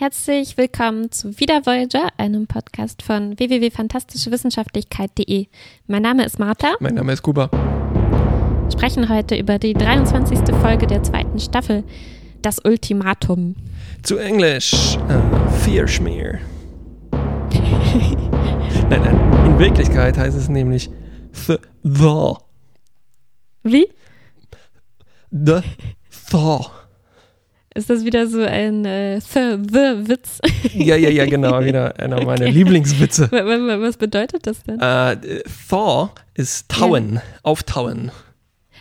[0.00, 5.48] Herzlich willkommen zu Wieder Voyager, einem Podcast von www.fantastischewissenschaftlichkeit.de.
[5.88, 6.74] Mein Name ist Martha.
[6.78, 7.50] Mein Name ist Kuba.
[7.50, 10.54] Wir sprechen heute über die 23.
[10.62, 11.82] Folge der zweiten Staffel,
[12.42, 13.56] das Ultimatum.
[14.04, 15.20] Zu Englisch, uh,
[15.64, 16.38] Fearschmier.
[18.88, 20.90] nein, nein, in Wirklichkeit heißt es nämlich
[21.32, 21.56] The.
[21.82, 22.34] the.
[23.64, 23.88] Wie?
[25.32, 25.62] The
[26.30, 26.77] Thaw.
[27.74, 30.40] Ist das wieder so ein äh, The-Witz?
[30.74, 32.50] Ja, ja, ja, genau, wieder einer meiner okay.
[32.50, 33.30] Lieblingswitze.
[33.30, 34.76] Was bedeutet das denn?
[34.76, 35.14] Uh,
[35.68, 37.22] Thaw ist Tauen, ja.
[37.42, 38.10] auftauen.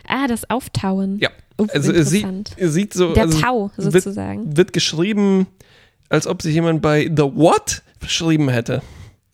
[0.07, 1.20] Ah, das Auftauen.
[1.20, 1.29] Ja.
[1.57, 3.13] Oh, also es sieht, sieht so.
[3.13, 4.48] Der also Tau sozusagen.
[4.48, 5.48] Wird, wird geschrieben,
[6.09, 8.81] als ob sich jemand bei The What verschrieben hätte.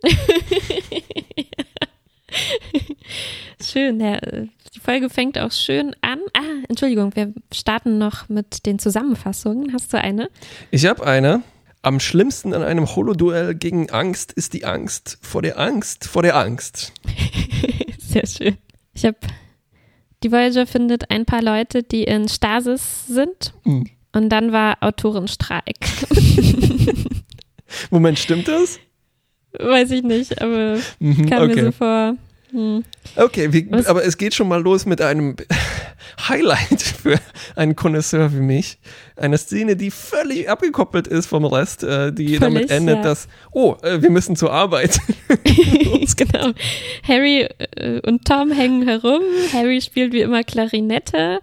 [3.62, 4.20] schön, ja.
[4.76, 6.20] Die Folge fängt auch schön an.
[6.34, 9.72] Ah, Entschuldigung, wir starten noch mit den Zusammenfassungen.
[9.73, 10.30] Hast du eine?
[10.72, 11.44] Ich habe eine.
[11.84, 16.38] Am schlimmsten an einem Holoduell gegen Angst ist die Angst vor der Angst vor der
[16.38, 16.94] Angst.
[18.00, 18.58] Sehr schön.
[18.94, 19.17] Ich habe
[20.23, 23.53] die Voyager findet ein paar Leute, die in Stasis sind.
[23.66, 23.89] Mhm.
[24.14, 25.76] Und dann war Autorenstreik.
[27.92, 28.80] Moment, stimmt das?
[29.59, 31.55] Weiß ich nicht, aber mhm, kam okay.
[31.55, 32.16] mir so vor.
[32.54, 32.84] Hm.
[33.16, 35.36] Okay, wie, aber es geht schon mal los mit einem
[36.30, 37.20] Highlight für
[37.56, 38.78] einen Konnoisseur wie mich.
[39.16, 43.02] Eine Szene, die völlig abgekoppelt ist vom Rest, äh, die völlig, damit endet, ja.
[43.02, 45.00] dass, oh, äh, wir müssen zur Arbeit.
[46.16, 46.52] genau.
[47.08, 49.23] Harry äh, und Tom hängen herum.
[49.52, 51.40] Harry spielt wie immer Klarinette.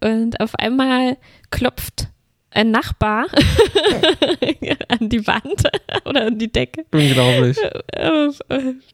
[0.00, 1.16] Und auf einmal
[1.50, 2.06] klopft
[2.50, 3.26] ein Nachbar
[4.88, 5.62] an die Wand
[6.04, 6.84] oder an die Decke.
[6.92, 7.58] Unglaublich.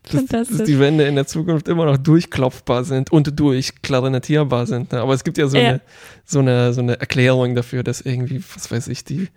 [0.05, 0.29] Fantastisch.
[0.31, 4.93] Dass, dass die Wände in der Zukunft immer noch durchklopfbar sind und durchklarinettierbar sind.
[4.93, 5.69] Aber es gibt ja so, ja.
[5.69, 5.81] Eine,
[6.25, 9.29] so, eine, so eine Erklärung dafür, dass irgendwie, was weiß ich, die,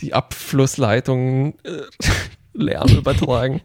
[0.00, 1.82] die Abflussleitungen äh,
[2.52, 3.62] Lärm übertragen.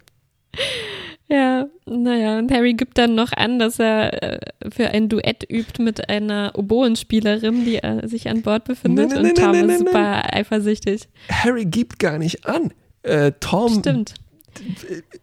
[1.27, 5.81] Ja, naja, und Harry gibt dann noch an, dass er äh, für ein Duett übt
[5.81, 9.09] mit einer Oboenspielerin, die sich an Bord befindet.
[9.09, 11.07] Nee, nee, und Tom nee, ist super eifersüchtig.
[11.31, 12.71] Harry gibt gar nicht an.
[13.01, 14.13] Äh, Tom Stimmt.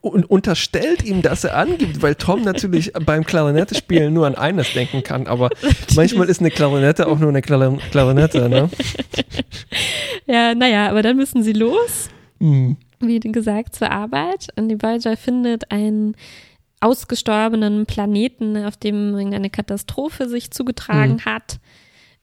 [0.02, 5.02] Und unterstellt ihm, dass er angibt, weil Tom natürlich beim Klarinette-Spielen nur an eines denken
[5.02, 5.48] kann, aber
[5.94, 8.68] manchmal ist eine Klarinette auch nur eine Klarinette, ne?
[10.26, 12.10] ja, naja, aber dann müssen sie los.
[12.41, 12.76] Mhm
[13.08, 14.48] wie gesagt, zur Arbeit.
[14.56, 16.16] Und die Voyager findet einen
[16.80, 21.24] ausgestorbenen Planeten, auf dem irgendeine Katastrophe sich zugetragen mhm.
[21.24, 21.60] hat.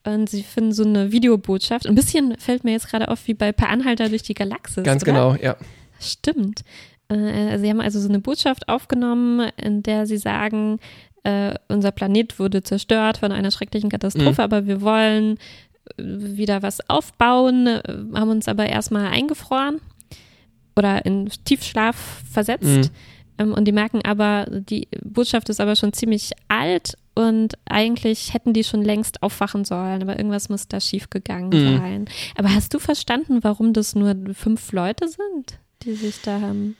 [0.06, 1.88] Und sie finden so eine Videobotschaft.
[1.88, 4.84] Ein bisschen fällt mir jetzt gerade auf wie bei Per Anhalter durch die Galaxis.
[4.84, 5.12] Ganz oder?
[5.12, 5.56] genau, ja.
[6.00, 6.64] Stimmt.
[7.10, 10.80] Äh, sie haben also so eine Botschaft aufgenommen, in der sie sagen,
[11.24, 14.46] äh, unser Planet wurde zerstört von einer schrecklichen Katastrophe, mhm.
[14.46, 15.38] aber wir wollen
[15.98, 17.82] wieder was aufbauen, äh,
[18.14, 19.82] haben uns aber erstmal eingefroren
[20.80, 22.66] oder in Tiefschlaf versetzt.
[22.66, 22.90] Mhm.
[23.38, 28.54] Ähm, und die merken aber, die Botschaft ist aber schon ziemlich alt und eigentlich hätten
[28.54, 31.78] die schon längst aufwachen sollen, aber irgendwas muss da schiefgegangen mhm.
[31.78, 32.06] sein.
[32.36, 36.76] Aber hast du verstanden, warum das nur fünf Leute sind, die sich da haben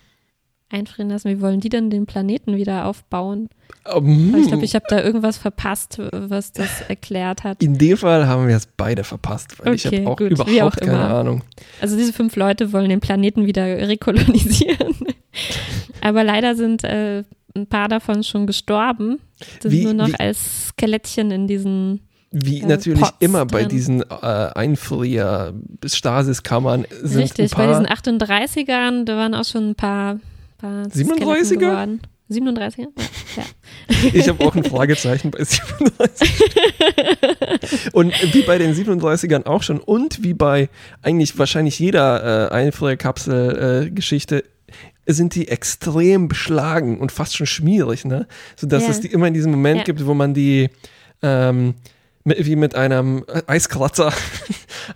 [0.70, 1.30] einfrieren lassen?
[1.30, 3.50] Wie wollen die denn den Planeten wieder aufbauen?
[3.92, 7.64] Um, ich glaube, ich habe da irgendwas verpasst, was das erklärt hat.
[7.64, 10.62] In dem Fall haben wir es beide verpasst, weil okay, ich habe auch gut, überhaupt
[10.62, 11.10] auch keine immer.
[11.10, 11.44] Ahnung.
[11.82, 14.96] Also diese fünf Leute wollen den Planeten wieder rekolonisieren.
[16.02, 17.24] Aber leider sind äh,
[17.56, 19.20] ein paar davon schon gestorben.
[19.62, 22.02] Sind wie, nur noch wie, als Skelettchen in diesen
[22.32, 23.70] wie äh, natürlich Pots immer bei drin.
[23.70, 30.20] diesen äh, Einfrier-Stasiskammern sind Richtig, bei diesen 38ern, da waren auch schon ein paar,
[30.60, 31.58] paar 37er?
[31.58, 32.02] Geworden.
[32.30, 32.88] 37?
[33.36, 33.44] Ja.
[34.14, 36.32] Ich habe auch ein Fragezeichen bei 37.
[37.92, 40.70] und wie bei den 37ern auch schon und wie bei
[41.02, 48.28] eigentlich wahrscheinlich jeder äh, Einfrierkapsel-Geschichte äh, sind die extrem beschlagen und fast schon schmierig, ne?
[48.56, 48.90] Sodass ja.
[48.90, 49.84] es die immer in diesem Moment ja.
[49.86, 50.70] gibt, wo man die
[51.24, 51.74] ähm,
[52.26, 54.14] wie mit einem Eiskratzer.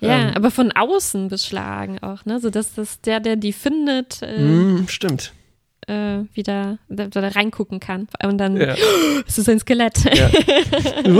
[0.01, 2.40] Ja, ähm, aber von außen beschlagen auch, ne?
[2.40, 4.24] So dass das der, der die findet.
[4.24, 5.33] Äh, mm, stimmt
[5.88, 8.07] äh, wieder da, da, reingucken kann.
[8.24, 8.74] Und dann ja.
[8.74, 10.03] oh, es ist ein Skelett.
[10.06, 10.30] Ja.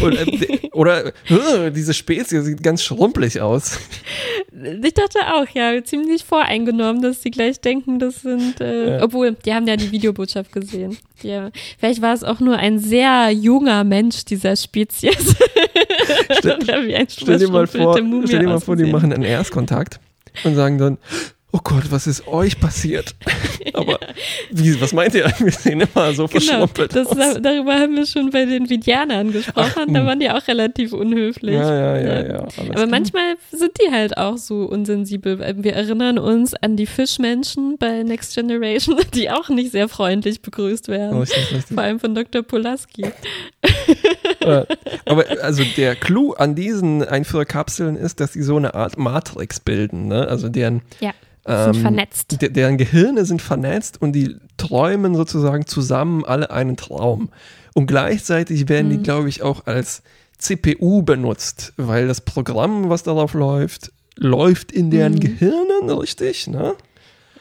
[0.00, 3.78] Und, äh, oder uh, diese Spezie sieht ganz schrumpelig aus.
[4.82, 9.02] Ich dachte auch, ja, ziemlich voreingenommen, dass sie gleich denken, das sind, äh, ja.
[9.02, 10.96] obwohl, die haben ja die Videobotschaft gesehen.
[11.22, 15.36] Ja, vielleicht war es auch nur ein sehr junger Mensch dieser Spezies.
[16.38, 16.58] Stell,
[17.08, 17.96] stell dir mal vor,
[18.26, 20.00] stell dir mal vor die machen einen Erstkontakt
[20.42, 20.98] und sagen dann,
[21.54, 23.14] oh Gott, was ist euch passiert?
[23.74, 23.98] Aber
[24.50, 25.32] wie, was meint ihr?
[25.38, 27.16] Wir sehen immer so Genau, verschrumpelt das, aus.
[27.40, 29.94] darüber haben wir schon bei den Vidianern gesprochen.
[29.94, 30.06] da hm.
[30.06, 31.54] waren die auch relativ unhöflich.
[31.54, 32.38] Ja, ja, ja, ja.
[32.56, 32.86] Aber klar.
[32.88, 35.38] manchmal sind die halt auch so unsensibel.
[35.38, 40.88] Wir erinnern uns an die Fischmenschen bei Next Generation, die auch nicht sehr freundlich begrüßt
[40.88, 41.20] werden.
[41.20, 41.74] Richtig, richtig.
[41.74, 42.42] Vor allem von Dr.
[42.42, 43.04] Polaski.
[44.44, 44.66] Äh,
[45.06, 50.08] Aber also der Clou an diesen Einführerkapseln ist, dass sie so eine Art Matrix bilden.
[50.08, 50.26] Ne?
[50.28, 51.12] Also deren, Ja,
[51.46, 52.40] sind ähm, vernetzt.
[52.42, 57.30] de deren Gehirne sind vernetzt und die träumen sozusagen zusammen alle einen Traum.
[57.74, 59.02] Und gleichzeitig werden die, Mhm.
[59.02, 60.02] glaube ich, auch als
[60.38, 65.20] CPU benutzt, weil das Programm, was darauf läuft, läuft in deren Mhm.
[65.20, 66.46] Gehirnen, richtig?
[66.46, 66.74] Ne?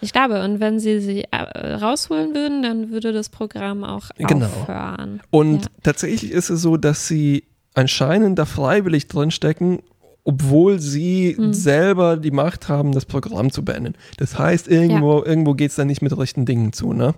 [0.03, 4.45] Ich glaube, und wenn sie sie äh, rausholen würden, dann würde das Programm auch Genau.
[4.47, 5.21] aufhören.
[5.31, 5.67] Und Ja.
[5.83, 9.79] tatsächlich ist es so, dass sie anscheinend da freiwillig drinstecken,
[10.25, 11.53] obwohl sie Hm.
[11.53, 13.95] selber die Macht haben, das Programm zu beenden.
[14.17, 16.93] Das heißt, irgendwo, irgendwo geht es dann nicht mit rechten Dingen zu.
[16.93, 17.13] Ne?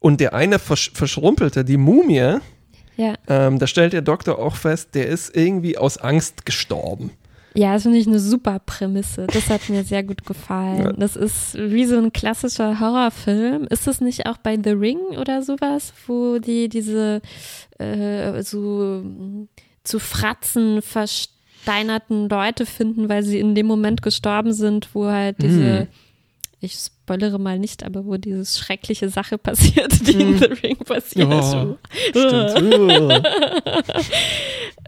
[0.00, 2.38] Und der eine Versch Verschrumpelte, die Mumie,
[2.96, 3.14] Ja.
[3.28, 7.10] ähm, da stellt der Doktor auch fest, der ist irgendwie aus Angst gestorben.
[7.56, 9.26] Ja, das finde ich eine super Prämisse.
[9.28, 10.82] Das hat mir sehr gut gefallen.
[10.86, 10.92] Ja.
[10.92, 13.64] Das ist wie so ein klassischer Horrorfilm.
[13.70, 17.22] Ist das nicht auch bei The Ring oder sowas, wo die diese
[17.78, 19.48] äh, so mm,
[19.84, 25.80] zu Fratzen versteinerten Leute finden, weil sie in dem Moment gestorben sind, wo halt diese,
[25.80, 25.86] Hm.
[26.60, 30.38] ich spoilere mal nicht, aber wo diese schreckliche Sache passiert, die in Hm.
[30.38, 31.28] The Ring passiert.
[31.30, 31.76] Oh,
[32.10, 33.26] Stimmt.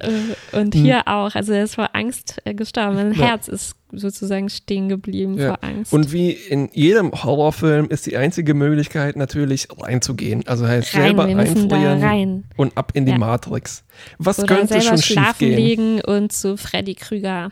[0.01, 0.83] Äh, Und Hm.
[0.83, 1.35] hier auch.
[1.35, 2.95] Also er ist vor Angst äh, gestorben.
[2.97, 3.27] Mein Ja.
[3.27, 5.49] Herz ist sozusagen stehen geblieben Ja.
[5.55, 5.93] vor Angst.
[5.93, 10.47] Und wie in jedem Horrorfilm ist die einzige Möglichkeit natürlich reinzugehen.
[10.47, 13.19] Also heißt rein, selber einfrieren und ab in die Ja.
[13.19, 13.85] Matrix.
[14.19, 15.57] Was Oder könnte selber schon schlafen gehen?
[15.57, 17.51] legen und zu Freddy Krüger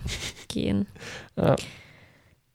[0.48, 0.86] gehen.
[1.36, 1.56] Ja.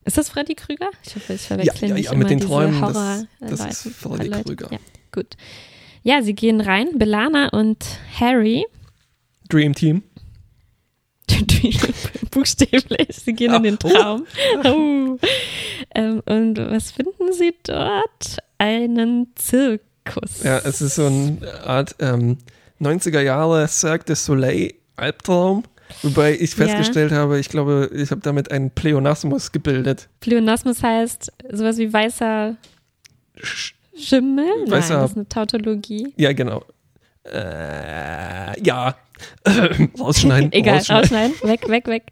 [0.05, 0.89] Ist das Freddy Krüger?
[1.05, 2.93] Ich hoffe, ich Ja, verwechsel ja, ja, immer mit den Träumen, Horror
[3.39, 4.43] das, das äh, ist Leute- Freddy.
[4.43, 4.67] Krüger.
[4.71, 4.77] Ja,
[5.11, 5.35] gut.
[6.03, 6.87] Ja, sie gehen rein.
[6.97, 7.83] Belana und
[8.19, 8.65] Harry,
[9.49, 10.03] Dream Team.
[12.31, 13.89] buchstäblich, sie gehen in den Oh.
[13.89, 14.25] Traum.
[14.65, 15.17] Oh.
[15.95, 18.37] Ähm, und was finden sie dort?
[18.57, 20.43] Einen Zirkus.
[20.43, 22.37] Ja, es ist so eine Art ähm,
[22.81, 25.63] 90er Jahre Cirque du Soleil Albtraum.
[26.03, 26.65] Wobei ich Ja.
[26.67, 30.07] festgestellt habe, ich glaube, ich habe damit einen Pleonasmus gebildet.
[30.19, 32.55] Pleonasmus heißt sowas wie weißer
[33.39, 34.45] Sch- Schimmel?
[34.67, 36.13] Nein, Weißer- das ist eine Tautologie.
[36.17, 36.63] Ja, genau.
[37.31, 38.95] Äh, ja.
[39.99, 40.51] rausschneiden.
[40.53, 41.33] Egal, rausschneiden.
[41.33, 41.49] rausschneiden.
[41.49, 42.03] Weg, weg, weg.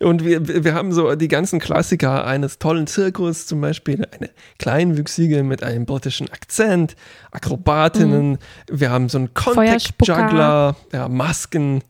[0.00, 5.44] Und wir, wir haben so die ganzen Klassiker eines tollen Zirkus, zum Beispiel eine Kleinwüchsige
[5.44, 6.96] mit einem britischen Akzent,
[7.30, 8.38] Akrobatinnen,
[8.68, 9.34] wir haben so einen.
[9.34, 11.82] Contact-Juggler, ja, Masken.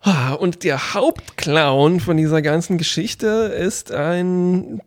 [0.00, 4.80] Ah, Und der Hauptclown von dieser ganzen Geschichte ist ein,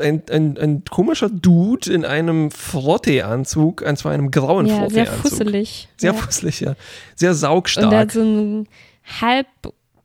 [0.00, 5.30] ein, ein, ein komischer Dude in einem Frottee-Anzug, und zwar einem grauen Ja, sehr Frottee-Anzug.
[5.30, 5.88] fusselig.
[5.96, 6.18] Sehr ja.
[6.18, 6.74] fusselig, ja.
[7.16, 7.94] Sehr Und er saugstark.
[7.94, 8.68] hat so ein
[9.20, 9.46] halb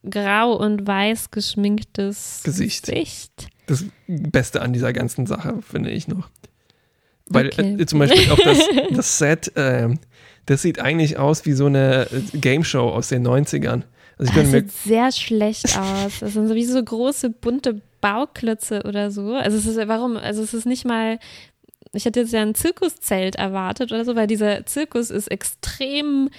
[0.10, 2.86] grau und weiß geschminktes Gesicht.
[2.88, 3.48] Gesicht.
[3.68, 6.30] das Beste an dieser ganzen Sache, finde ich noch.
[7.28, 7.76] Weil Okay.
[7.80, 8.60] äh, zum Beispiel auch das,
[8.96, 10.00] das Set, ähm,
[10.46, 13.84] das sieht eigentlich aus wie so eine äh, Game Show aus den 90ern.
[14.18, 16.20] Also ich Das sieht sehr schlecht aus.
[16.22, 19.34] Das sind so wie so große bunte Bauklötze oder so.
[19.34, 20.18] Also es ist, warum?
[20.18, 21.20] Also es ist nicht mal,
[21.94, 26.30] ich hätte jetzt ja ein Zirkuszelt erwartet oder so, weil dieser Zirkus ist extrem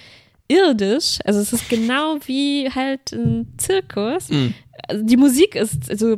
[0.47, 1.19] irdisch.
[1.25, 4.29] Also es ist genau wie halt ein Zirkus.
[4.29, 4.47] Mm.
[4.87, 6.17] Also die Musik ist so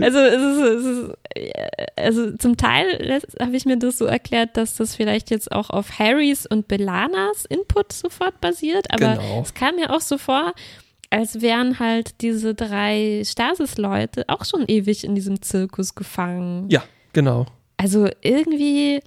[0.00, 1.10] also es ist, es ist
[1.96, 5.98] also zum Teil habe ich mir das so erklärt, dass das vielleicht jetzt auch auf
[5.98, 9.42] Harrys und Belanas Input sofort basiert, aber Genau.
[9.42, 10.52] es kam mir auch so vor,
[11.10, 16.68] als wären halt diese drei Stasis-Leute auch schon ewig in diesem Zirkus gefangen.
[16.70, 17.46] ja, genau.
[17.76, 19.00] Also irgendwie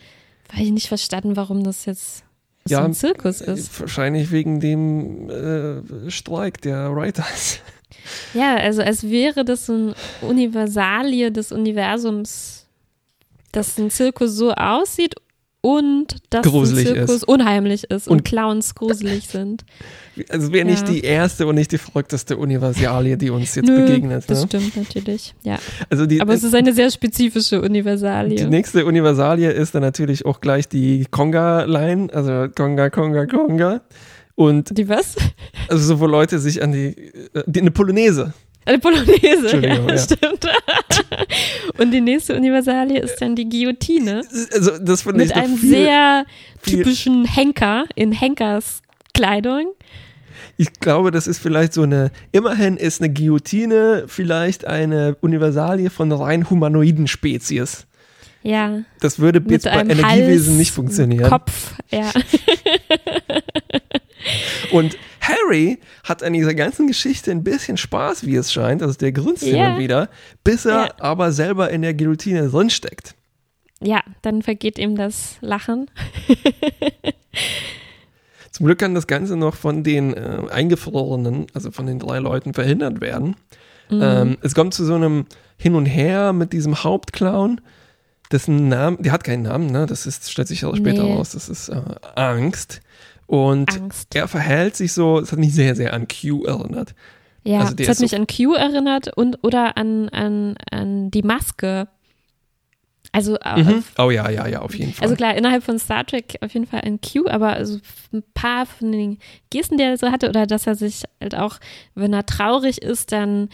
[0.51, 2.24] habe ich nicht verstanden, warum das jetzt
[2.65, 3.79] so Ja, ein Zirkus ist.
[3.79, 7.60] Wahrscheinlich wegen dem äh, Streik der Writers.
[8.34, 12.65] Ja, also als wäre das so ein Universalie des Universums,
[13.51, 15.15] dass ein Zirkus so aussieht
[15.62, 17.24] und dass Gruselig ein Zirkus ist.
[17.27, 19.63] unheimlich ist und, Und- Clowns gruselig sind.
[20.30, 20.94] Also wäre nicht Ja.
[20.94, 24.24] die erste und nicht die verrückteste Universalie, die uns jetzt Nö, begegnet.
[24.27, 24.48] Das Ne?
[24.48, 25.60] stimmt natürlich, ja.
[25.89, 28.36] Also die, Aber es ist eine sehr spezifische Universalie.
[28.38, 33.82] Die nächste Universalie ist dann natürlich auch gleich die Conga-Line, also Conga, Conga, Conga.
[34.36, 35.15] Und Die was?
[35.68, 36.96] also so, wo Leute sich an die,
[37.34, 38.34] äh, die eine Polonaise.
[38.63, 39.98] Eine Polonaise, ja, ja.
[39.98, 40.48] stimmt.
[41.80, 44.22] Und die nächste Universalie ist dann die Guillotine
[44.53, 46.25] Also das finde ich mit einem viel, sehr
[46.63, 48.82] typischen Henker in Henkers
[49.13, 49.74] Kleidung.
[50.58, 56.12] ich glaube, das ist vielleicht so eine, immerhin ist eine Guillotine vielleicht eine Universalie von
[56.12, 57.88] rein humanoiden Spezies.
[58.44, 58.82] Ja.
[59.00, 61.30] Das würde jetzt bei Energiewesen Hals, nicht funktionieren.
[61.30, 62.12] Kopf, ja.
[64.72, 64.98] Und
[65.31, 68.81] Harry hat an dieser ganzen Geschichte ein bisschen Spaß, wie es scheint.
[68.83, 69.73] Also der grinst yeah.
[69.73, 70.09] und wieder,
[70.43, 70.95] bis er yeah.
[71.00, 73.15] aber selber in der Guillotine drinsteckt.
[73.81, 75.89] Ja, dann vergeht ihm das Lachen.
[78.51, 82.53] Zum Glück kann das Ganze noch von den äh, Eingefrorenen, also von den drei Leuten,
[82.53, 83.35] verhindert werden.
[83.89, 84.01] Mhm.
[84.01, 85.25] Ähm, es kommt zu so einem
[85.57, 87.59] Hin und Her mit diesem Hauptclown,
[88.31, 89.85] dessen Name, der hat keinen Namen, ne?
[89.85, 91.13] Das ist, stellt sich auch später nee.
[91.13, 91.81] raus, das ist äh,
[92.15, 92.81] Angst.
[93.31, 94.13] Und Angst.
[94.13, 96.93] er verhält sich so, es hat mich sehr, sehr an Q erinnert.
[97.45, 101.21] Ja, also es hat mich so an Q erinnert und oder an, an, an die
[101.21, 101.88] Maske
[103.13, 103.83] also äh, mhm.
[103.97, 105.03] oh ja, ja, ja, auf jeden Fall.
[105.03, 107.79] Also klar, innerhalb von Star Trek auf jeden Fall ein Q, aber also
[108.13, 109.17] ein paar von den
[109.50, 111.57] Gesten, die er so hatte, oder dass er sich halt auch,
[111.93, 113.50] wenn er traurig ist, dann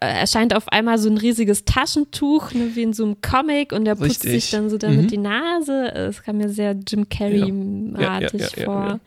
[0.00, 3.94] erscheint auf einmal so ein riesiges Taschentuch, ne, wie in so einem Comic, und er
[3.94, 4.44] putzt Richtig.
[4.44, 5.08] sich dann so damit mhm.
[5.08, 5.92] die Nase.
[5.94, 8.46] Es kam mir sehr Jim Carrey-artig ja.
[8.46, 9.00] ja, ja, vor.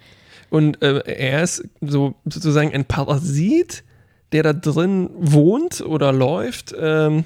[0.50, 3.84] Und äh, er ist so sozusagen ein Parasit,
[4.32, 6.74] der da drin wohnt oder läuft.
[6.78, 7.26] Ähm,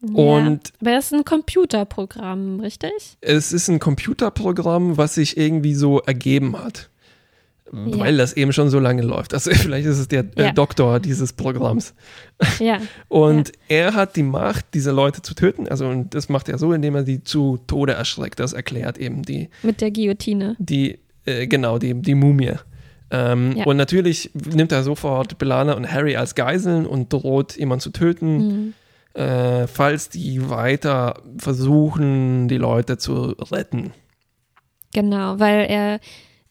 [0.00, 2.92] und aber es ist ein Computerprogramm, richtig?
[3.20, 6.90] Es ist ein Computerprogramm, was sich irgendwie so ergeben hat.
[7.72, 7.98] Ja.
[7.98, 9.34] Weil das eben schon so lange läuft.
[9.34, 10.52] Also vielleicht ist es der äh, ja.
[10.52, 11.94] Doktor dieses Programms.
[12.60, 12.80] Ja.
[13.08, 15.66] Und er hat die Macht, diese Leute zu töten.
[15.66, 18.38] Also und das macht er so, indem er die zu Tode erschreckt.
[18.38, 19.48] Das erklärt eben die.
[19.64, 20.54] Mit der Guillotine.
[20.60, 22.52] Die, äh, genau, die, die Mumie.
[23.10, 27.90] Ähm, Und natürlich nimmt er sofort Belana und Harry als Geiseln und droht, jemanden zu
[27.90, 28.36] töten.
[28.36, 28.74] Mhm
[29.18, 33.92] äh, falls die weiter versuchen, die Leute zu retten.
[34.94, 36.00] Genau, weil er,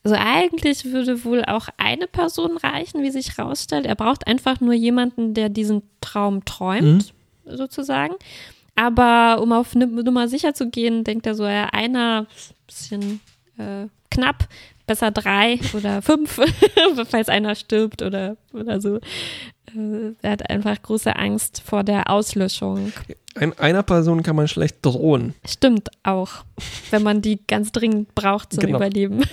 [0.03, 3.85] also eigentlich würde wohl auch eine Person reichen, wie sich herausstellt.
[3.85, 7.13] Er braucht einfach nur jemanden, der diesen Traum träumt,
[7.45, 7.57] mhm.
[7.57, 8.15] sozusagen.
[8.75, 12.27] Aber um auf Nummer sicher zu gehen, denkt er so, ja, einer,
[12.67, 13.21] bisschen
[13.57, 14.47] äh, knapp,
[14.85, 16.39] besser drei oder fünf,
[17.09, 18.97] falls einer stirbt oder, oder so.
[19.75, 22.93] Äh, er hat einfach große Angst vor der Auslöschung.
[23.39, 25.33] Ein, einer Person kann man schlecht drohen.
[25.47, 26.43] Stimmt auch,
[26.91, 28.77] wenn man die ganz dringend braucht zum genau.
[28.77, 29.21] Überleben.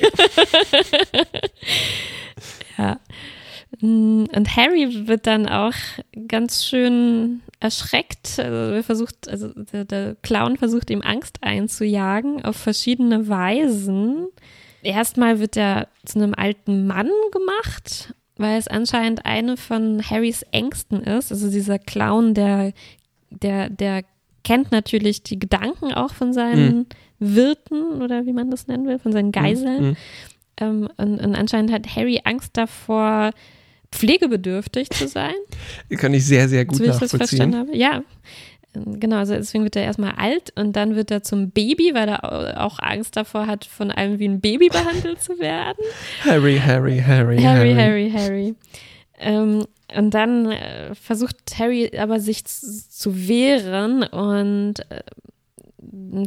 [2.78, 2.99] ja.
[3.80, 5.75] Mm, und Harry wird dann auch
[6.28, 8.38] ganz schön erschreckt.
[8.38, 14.28] Also, versucht, also der, der Clown versucht ihm Angst einzujagen auf verschiedene Weisen.
[14.82, 21.02] Erstmal wird er zu einem alten Mann gemacht weil es anscheinend eine von Harrys Ängsten
[21.02, 21.30] ist.
[21.30, 22.73] Also dieser Clown, der,
[23.43, 24.03] der, der
[24.43, 26.87] kennt natürlich die Gedanken auch von seinen mhm.
[27.19, 29.85] Wirten oder wie man das nennen will, von seinen Geiseln.
[29.85, 29.97] Mhm.
[30.61, 33.33] Ähm, und, und anscheinend hat Harry Angst davor,
[33.91, 35.35] pflegebedürftig zu sein.
[35.97, 37.07] Kann ich sehr, sehr gut so, nachvollziehen.
[37.07, 37.76] Ich das verstanden habe.
[37.76, 38.03] Ja,
[38.75, 42.64] Genau, also deswegen wird er erstmal alt und dann wird er zum Baby, weil er
[42.64, 45.79] auch Angst davor hat, von allem wie ein Baby behandelt zu werden.
[46.25, 48.55] Harry, Harry, Harry, Harry, Harry, Harry.
[49.21, 49.64] Ähm,
[49.97, 55.03] und dann äh, versucht Harry aber sich zu wehren und äh,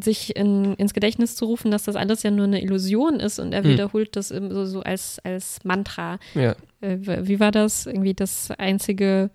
[0.04, 3.54] sich in, ins Gedächtnis zu rufen, dass das alles ja nur eine Illusion ist und
[3.54, 3.72] er hm.
[3.72, 6.20] wiederholt das so, so als, als Mantra.
[6.36, 6.56] Ja.
[6.82, 6.98] Äh,
[7.28, 7.86] wie war das?
[7.88, 9.32] Irgendwie das einzige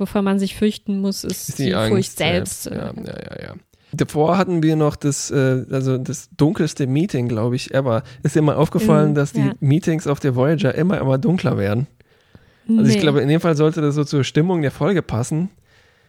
[0.00, 2.66] wovor man sich fürchten muss, ist, ist die, die Furcht selbst.
[2.66, 3.54] Ja, ja, ja, ja.
[3.92, 8.02] Davor hatten wir noch das, äh, also das dunkelste Meeting, glaube ich, ever.
[8.22, 9.52] Ist dir mal aufgefallen, mm, dass die ja.
[9.60, 11.86] Meetings auf der Voyager immer, immer dunkler werden?
[12.78, 12.94] Also nee.
[12.96, 15.50] ich glaube, in dem Fall sollte das so zur Stimmung der Folge passen.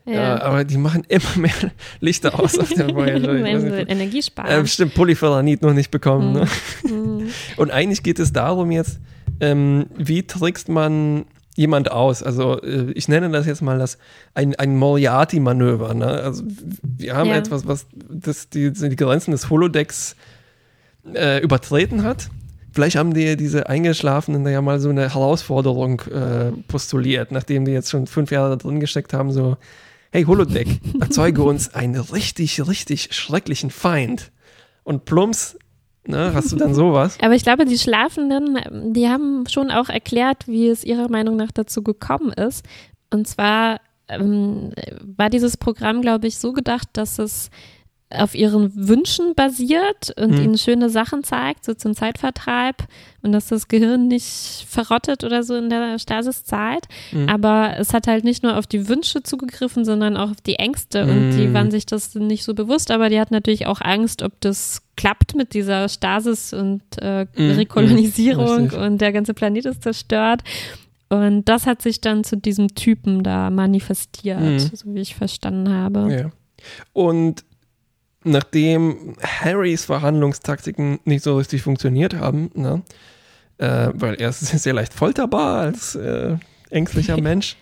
[0.05, 0.13] Ja.
[0.13, 0.41] ja.
[0.41, 1.53] aber die machen immer mehr
[1.99, 3.35] Lichter aus auf der Voyager.
[3.87, 4.65] Energiesparen.
[4.65, 6.33] Äh, stimmt, Polyphenanit noch nicht bekommen.
[6.33, 6.89] Mm.
[6.89, 6.95] Ne?
[6.95, 7.29] Mm.
[7.57, 8.99] Und eigentlich geht es darum jetzt,
[9.39, 11.25] ähm, wie trickst man
[11.55, 12.23] jemand aus.
[12.23, 13.97] Also äh, ich nenne das jetzt mal das
[14.33, 15.93] ein, ein Moriarty-Manöver.
[15.93, 16.07] Ne?
[16.07, 16.43] Also
[16.81, 17.37] wir haben ja.
[17.37, 20.15] etwas, was das, die, die Grenzen des Holodecks
[21.13, 22.29] äh, übertreten hat.
[22.71, 27.71] Vielleicht haben die diese Eingeschlafenen da ja mal so eine Herausforderung äh, postuliert, nachdem die
[27.71, 29.57] jetzt schon fünf Jahre da drin gesteckt haben, so,
[30.11, 30.67] hey Holodeck,
[31.01, 34.31] erzeuge uns einen richtig, richtig schrecklichen Feind.
[34.83, 35.57] Und plumps
[36.07, 37.17] Ne, hast du dann sowas?
[37.21, 41.51] Aber ich glaube, die Schlafenden, die haben schon auch erklärt, wie es ihrer Meinung nach
[41.51, 42.65] dazu gekommen ist.
[43.11, 44.71] Und zwar ähm,
[45.03, 47.51] war dieses Programm, glaube ich, so gedacht, dass es
[48.13, 50.41] auf ihren Wünschen basiert und mhm.
[50.41, 52.83] ihnen schöne Sachen zeigt, so zum Zeitvertreib
[53.21, 56.87] und dass das Gehirn nicht verrottet oder so in der Stasiszeit.
[57.11, 57.29] Mhm.
[57.29, 61.05] Aber es hat halt nicht nur auf die Wünsche zugegriffen, sondern auch auf die Ängste
[61.05, 61.11] mhm.
[61.11, 61.53] und die mhm.
[61.53, 65.35] waren sich das nicht so bewusst, aber die hat natürlich auch Angst, ob das klappt
[65.35, 67.51] mit dieser Stasis und äh, mhm.
[67.51, 70.41] Rekolonisierung und der ganze Planet ist zerstört.
[71.09, 74.59] Und das hat sich dann zu diesem Typen da manifestiert, Mhm.
[74.59, 76.13] so wie ich verstanden habe.
[76.13, 76.31] Ja.
[76.93, 77.43] Und
[78.23, 82.81] nachdem Harrys Verhandlungstaktiken nicht so richtig funktioniert haben, ne,
[83.57, 86.35] äh, weil er ist sehr leicht folterbar als äh,
[86.69, 87.57] ängstlicher Mensch,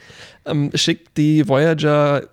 [0.46, 2.24] ähm, schickt die Voyager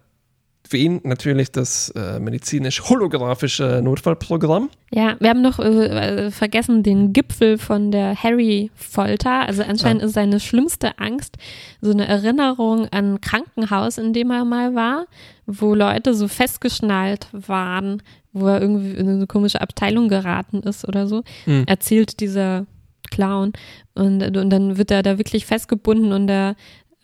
[0.70, 4.70] wen natürlich das äh, medizinisch-holographische Notfallprogramm.
[4.90, 9.46] Ja, wir haben noch äh, vergessen den Gipfel von der Harry-Folter.
[9.46, 11.36] Also anscheinend ist seine schlimmste Angst
[11.80, 15.06] so eine Erinnerung an ein Krankenhaus, in dem er mal war,
[15.46, 21.06] wo Leute so festgeschnallt waren, wo er irgendwie in eine komische Abteilung geraten ist oder
[21.06, 21.22] so.
[21.44, 21.64] Hm.
[21.66, 22.66] Erzählt dieser
[23.10, 23.52] Clown.
[23.94, 26.56] Und, und dann wird er da wirklich festgebunden und der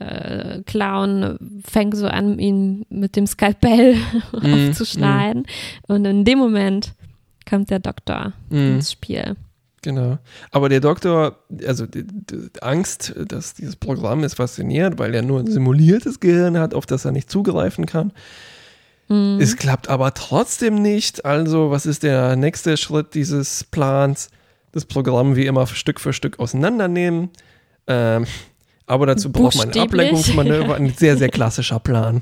[0.07, 3.97] äh, Clown fängt so an, ihn mit dem Skalpell
[4.41, 5.47] Mhm, aufzuschneiden.
[5.89, 6.95] Und in dem Moment
[7.49, 8.75] kommt der Doktor Mhm.
[8.77, 9.37] ins Spiel.
[9.83, 10.19] Genau.
[10.53, 15.41] Aber der Doktor, also die, die Angst, dass dieses Programm ist fasziniert, weil er nur
[15.41, 18.13] ein simuliertes Gehirn hat, auf das er nicht zugreifen kann.
[19.09, 19.39] Mhm.
[19.41, 21.25] Es klappt aber trotzdem nicht.
[21.25, 24.31] Also, was ist der nächste Schritt dieses Plans?
[24.71, 27.31] Das Programm wie immer Stück für Stück auseinandernehmen.
[27.89, 28.27] Ähm,
[28.93, 29.79] aber dazu braucht man ein.
[29.81, 32.21] Ablenkungsmanöver, ein sehr, sehr klassischer Plan.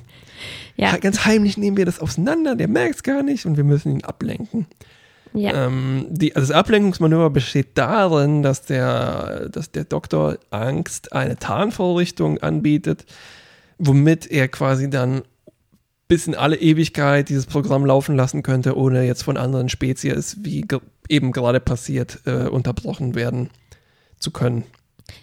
[0.76, 3.90] Ja, Ganz heimlich nehmen wir das auseinander, der merkt es gar nicht und wir müssen
[3.90, 4.66] ihn ablenken.
[5.34, 5.66] ja.
[5.66, 12.38] Ähm, die, also das Ablenkungsmanöver besteht darin, dass der, dass der Doktor Angst eine Tarnvorrichtung
[12.38, 13.04] anbietet,
[13.78, 15.22] womit er quasi dann
[16.06, 20.60] bis in alle Ewigkeit dieses Programm laufen lassen könnte, ohne jetzt von anderen Spezies, wie
[20.62, 23.50] ge eben gerade passiert, äh, unterbrochen werden
[24.20, 24.62] zu können.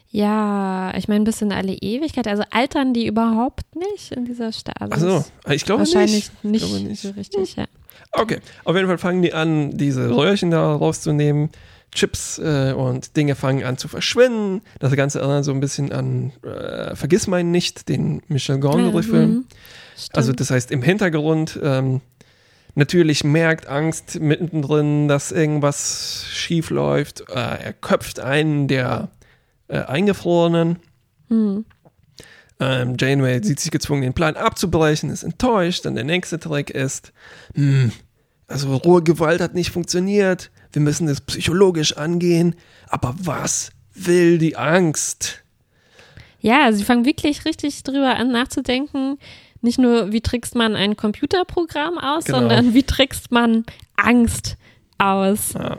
[0.09, 2.27] Ja, ich meine, bis in alle Ewigkeit.
[2.27, 4.91] Also altern die überhaupt nicht in dieser Stadt?
[4.91, 6.43] Achso, ich glaube Wahrscheinlich nicht.
[6.43, 7.01] nicht, Ich glaube nicht.
[7.01, 7.65] so richtig, ja.
[8.13, 11.49] Okay, auf jeden Fall fangen die an, diese Röhrchen da rauszunehmen.
[11.93, 14.61] Chips äh, und Dinge fangen an zu verschwinden.
[14.79, 19.29] Das Ganze erinnert so ein bisschen an äh, Vergiss mein nicht, den Michel Gondry-Film.
[19.29, 19.45] Mhm.
[20.13, 22.01] Also das heißt im Hintergrund ähm,
[22.75, 27.21] natürlich merkt Angst mittendrin, dass irgendwas schief läuft.
[27.29, 29.09] Äh, er köpft einen der
[29.67, 30.79] äh, Eingefrorenen.
[31.29, 31.65] Mhm.
[32.59, 35.85] Ähm, Janeway sieht sich gezwungen, den Plan abzubrechen, ist enttäuscht.
[35.85, 37.13] Dann der nächste Trick ist,
[37.53, 37.91] hm,
[38.47, 40.49] also rohe Gewalt hat nicht funktioniert.
[40.71, 42.55] Wir müssen das psychologisch angehen.
[42.87, 45.43] Aber was will die Angst?
[46.39, 49.17] Ja, sie fangen wirklich richtig drüber an nachzudenken.
[49.61, 52.39] Nicht nur, wie trickst man ein Computerprogramm aus, Genau.
[52.39, 54.55] sondern wie trickst man Angst
[54.97, 55.53] aus.
[55.53, 55.77] Ja.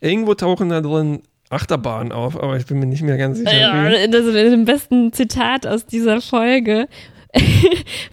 [0.00, 3.52] Irgendwo tauchen da drin Achterbahnen auf, aber ich bin mir nicht mehr ganz sicher.
[3.52, 6.88] Ja, das ist dem besten Zitat aus dieser Folge.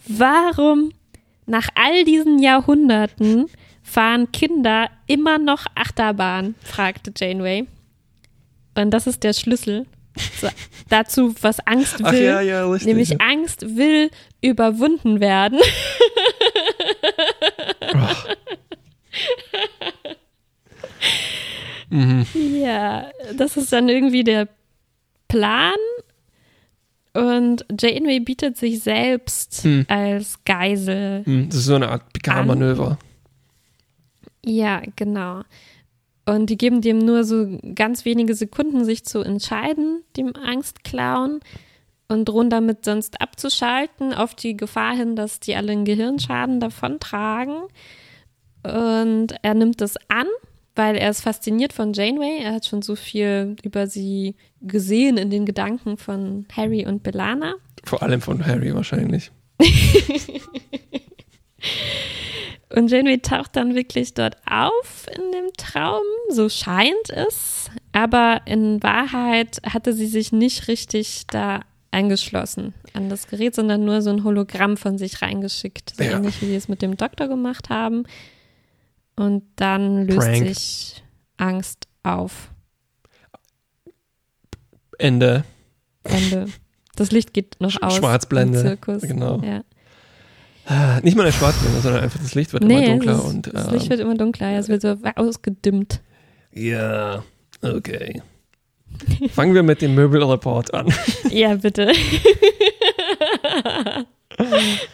[0.08, 0.92] Warum
[1.46, 3.48] nach all diesen Jahrhunderten
[3.82, 6.56] fahren Kinder immer noch Achterbahn?
[6.64, 7.68] fragte Janeway.
[8.76, 9.86] Und das ist der Schlüssel
[10.40, 10.48] so,
[10.90, 12.06] dazu, was Angst will.
[12.08, 12.88] Ach ja, ja, richtig.
[12.88, 14.10] Nämlich Angst will
[14.42, 15.60] überwunden werden.
[21.94, 22.26] Mhm.
[22.34, 24.48] Ja, das ist dann irgendwie der
[25.28, 25.74] Plan.
[27.14, 29.86] Und Janeway bietet sich selbst Hm.
[29.88, 31.24] als Geisel.
[31.26, 32.98] Hm, Das ist so eine Art Picard-Manöver.
[34.44, 35.44] Ja, genau.
[36.26, 41.40] Und die geben dem nur so ganz wenige Sekunden, sich zu entscheiden, dem Angstclown,
[42.10, 47.56] und drohen damit sonst abzuschalten, auf die Gefahr hin, dass die alle einen Gehirnschaden davontragen.
[48.64, 50.28] Und er nimmt das an,
[50.76, 52.40] weil er ist fasziniert von Janeway.
[52.44, 57.54] Er hat schon so viel über sie gesehen in den Gedanken von Harry und Belana.
[57.84, 59.32] Vor allem von Harry wahrscheinlich.
[62.76, 67.70] Und Janeway taucht dann wirklich dort auf in dem Traum, so scheint es.
[67.92, 71.60] Aber in Wahrheit hatte sie sich nicht richtig da
[71.92, 75.94] eingeschlossen an das Gerät, sondern nur so ein Hologramm von sich reingeschickt.
[75.96, 76.18] So Ja.
[76.18, 78.06] ähnlich wie sie es mit dem Doktor gemacht haben.
[79.16, 80.48] Und dann löst Prank.
[80.48, 81.04] sich
[81.38, 82.50] Angst auf.
[84.98, 85.44] Ende.
[86.04, 86.46] Ende.
[86.96, 87.96] Das Licht geht noch Sch- aus.
[87.96, 88.60] Schwarzblende.
[88.60, 89.02] Im Zirkus.
[89.04, 89.40] Genau.
[89.42, 89.64] Ja.
[90.66, 93.14] Ah, Nicht mal eine Schwarzblende, sondern einfach das Licht wird Nee, immer dunkler.
[93.14, 94.52] das, und, das ähm, Licht wird immer dunkler.
[94.52, 96.02] Ja, es wird so ausgedimmt.
[96.54, 97.24] Ja,
[97.62, 98.22] okay.
[99.32, 100.94] Fangen wir mit dem Möbelreport an.
[101.32, 101.92] Ja, bitte.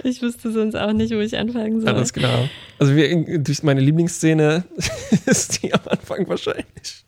[0.04, 1.90] ich wüsste sonst auch nicht, wo ich anfangen soll.
[1.90, 2.50] Alles klar.
[2.78, 4.64] Also wir, durch meine Lieblingsszene
[5.26, 7.06] ist die am Anfang wahrscheinlich.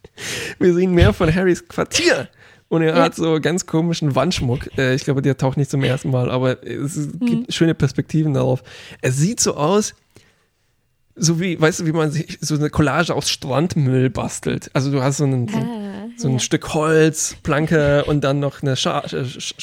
[0.60, 2.28] Wir sehen mehr von Harrys Quartier.
[2.70, 3.04] Und er Ja.
[3.04, 4.70] hat so ganz komischen Wandschmuck.
[4.78, 7.20] Äh, Ich glaube, der taucht nicht zum ersten Mal, aber es Hm.
[7.20, 8.64] gibt schöne Perspektiven darauf.
[9.02, 9.94] Es sieht so aus,
[11.16, 14.70] so wie, weißt du, wie man sich so eine Collage aus Strandmüll bastelt.
[14.74, 16.40] Also du hast so einen, so, Ah, So ein ja.
[16.40, 19.54] Stück Holz, Planke und dann noch eine Scha Sch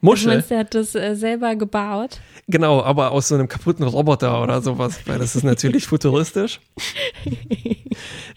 [0.00, 0.28] Du Muschel.
[0.28, 2.20] meinst, der hat das äh, selber gebaut?
[2.48, 6.60] Genau, aber aus so einem kaputten Roboter oder sowas, weil das ist natürlich futuristisch.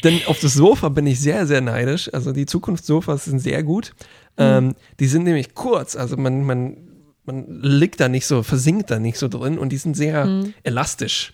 [0.03, 2.11] Denn auf das Sofa bin ich sehr, sehr neidisch.
[2.13, 3.93] Also die Zukunftssofas sind sehr gut.
[4.37, 6.77] Ähm, die sind nämlich kurz, also man, man,
[7.25, 11.33] man liegt da nicht so, versinkt da nicht so drin und die sind sehr elastisch.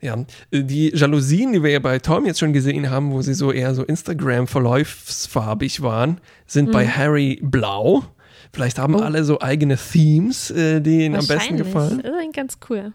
[0.00, 0.18] Ja,
[0.50, 3.74] die Jalousien, die wir ja bei Tom jetzt schon gesehen haben, wo sie so eher
[3.74, 8.04] so Instagram-verläufsfarbig waren, sind bei Harry blau.
[8.54, 9.00] Vielleicht haben Oh.
[9.00, 12.00] alle so eigene Themes, äh, die ihnen am besten gefallen.
[12.02, 12.92] Das ist ganz cool.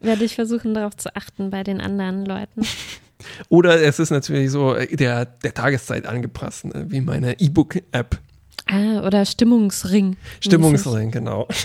[0.00, 2.62] Werde ich versuchen, darauf zu achten bei den anderen Leuten.
[3.48, 6.86] Oder es ist natürlich so äh, der, der Tageszeit angepasst, ne?
[6.88, 8.18] wie meine E-Book-App.
[8.70, 10.16] Ah, oder Stimmungsring.
[10.40, 11.48] Stimmungsring, genau.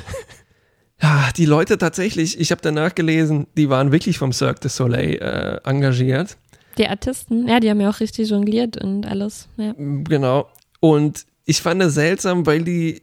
[1.02, 5.16] Ja, die Leute tatsächlich, ich habe danach gelesen, die waren wirklich vom Cirque du Soleil
[5.16, 6.38] äh, engagiert.
[6.78, 9.50] Die Artisten, ja, die haben ja auch richtig jongliert und alles.
[9.58, 9.74] Ja.
[9.78, 10.48] Genau.
[10.80, 13.02] Und ich fand es seltsam, weil die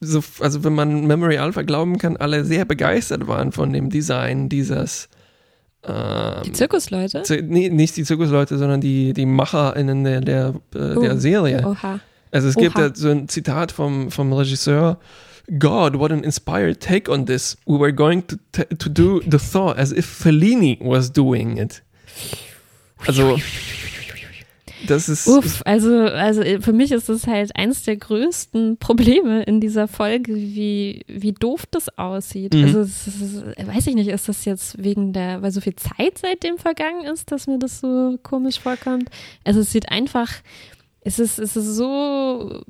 [0.00, 4.48] so, also wenn man Memory Alpha glauben kann, alle sehr begeistert waren von dem Design
[4.48, 5.08] dieses
[5.84, 7.22] ähm, Die Zirkusleute?
[7.22, 11.18] Zir- nee, nicht die Zirkusleute, sondern die, die MacherInnen der, der, äh, der Oh.
[11.18, 11.66] Serie.
[11.66, 12.00] Oha.
[12.32, 12.88] Also es gibt Oha.
[12.88, 14.98] da so ein Zitat vom, vom Regisseur.
[15.58, 17.56] God, what an inspired take on this.
[17.66, 21.82] We were going to, to do the Thor as if Fellini was doing it.
[23.06, 23.38] Also,
[24.86, 29.60] das ist, Uff, also, also für mich ist das halt eins der größten Probleme in
[29.60, 32.54] dieser Folge, wie, wie doof das aussieht.
[32.54, 32.64] Mhm.
[32.64, 36.18] Also, es ist, weiß ich nicht, ist das jetzt wegen der, weil so viel Zeit
[36.18, 39.10] seitdem vergangen ist, dass mir das so komisch vorkommt?
[39.44, 40.30] Also, es sieht einfach,
[41.00, 42.62] es ist, es ist so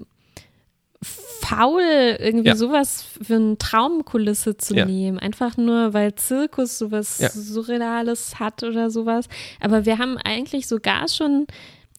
[1.03, 1.83] faul,
[2.19, 2.57] irgendwie Ja.
[2.57, 4.87] sowas für eine Traumkulisse zu Ja.
[4.87, 5.19] nehmen.
[5.19, 7.29] Einfach nur, weil Zirkus sowas Ja.
[7.29, 9.27] Surreales hat oder sowas.
[9.61, 11.47] Aber wir haben eigentlich sogar schon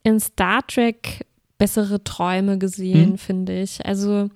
[0.05, 1.25] in Star Trek
[1.57, 3.17] bessere Träume gesehen, Mhm.
[3.17, 3.85] finde ich.
[3.85, 4.29] Also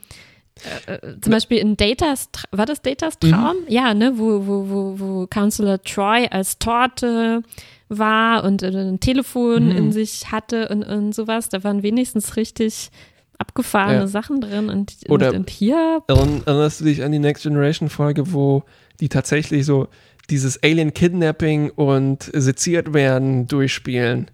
[0.88, 3.29] äh, äh, zum Beispiel in Datas, war das Datas Mhm.
[3.32, 3.55] Traum?
[3.69, 7.43] Ja, ne, wo, wo, wo, wo Counselor Troy als Torte
[7.88, 9.77] war und äh, ein Telefon Mhm.
[9.77, 11.47] in sich hatte und, und sowas.
[11.49, 12.89] Da waren wenigstens richtig
[13.38, 14.08] abgefahrene Ja.
[14.08, 14.69] Sachen drin.
[14.69, 18.63] Und, Oder- und, und hier, Erinner- erinnerst du dich an die Next Generation Folge, wo
[18.99, 19.88] die tatsächlich so
[20.29, 24.29] dieses Alien-Kidnapping und seziert werden durchspielen?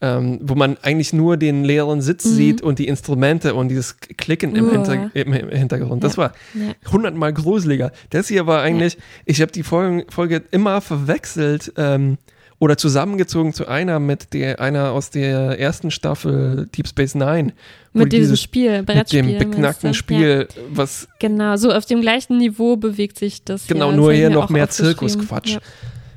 [0.00, 2.30] Ähm, wo man eigentlich nur den leeren Sitz Mhm.
[2.30, 4.70] sieht und die Instrumente und dieses Klicken im.
[4.70, 6.04] Hinter im, Hintergrund.
[6.04, 6.72] Das war ja.
[6.92, 7.90] hundertmal gruseliger.
[8.10, 12.16] Das hier war eigentlich, ich habe die Folge, Folge immer verwechselt ähm,
[12.60, 17.52] oder zusammengezogen zu einer mit der einer aus der ersten Staffel Deep Space Nine.
[17.92, 19.22] mit die diesem dieses- Spiel, Mit Brettspiel.
[19.22, 19.48] dem meinst du?
[19.50, 19.94] beknackten Ja.
[19.94, 23.66] Spiel, was Genau, so auf dem gleichen Niveau bewegt sich das.
[23.66, 23.92] genau hier.
[23.92, 24.68] Das nur ich hier noch mehr.
[24.70, 25.58] Zirkusquatsch.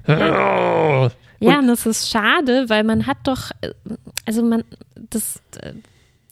[0.08, 1.06] Ja.
[1.08, 1.10] Oh.
[1.50, 3.72] Ja, und das ist schade, weil man hat doch, äh,
[4.26, 4.64] also man,
[4.96, 5.74] das, äh,